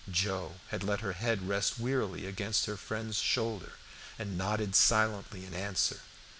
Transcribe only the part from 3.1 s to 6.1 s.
shoulder, and nodded silently in answer.